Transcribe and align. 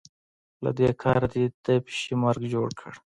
له 0.63 0.71
دې 0.77 0.89
کاره 1.01 1.27
دې 1.33 1.45
د 1.65 1.67
پيشي 1.85 2.13
مرګ 2.23 2.41
جوړ 2.53 2.69
کړ. 2.79 2.93